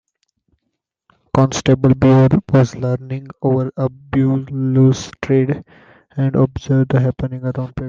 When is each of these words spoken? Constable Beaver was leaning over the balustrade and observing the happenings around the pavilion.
Constable 1.35 1.93
Beaver 1.93 2.39
was 2.51 2.73
leaning 2.75 3.27
over 3.43 3.71
the 3.77 3.87
balustrade 3.87 5.63
and 6.17 6.35
observing 6.35 6.87
the 6.89 6.99
happenings 6.99 7.43
around 7.43 7.43
the 7.43 7.51
pavilion. 7.53 7.73